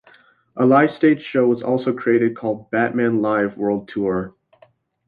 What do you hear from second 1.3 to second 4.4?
was also created, called "Batman Live: World Tour".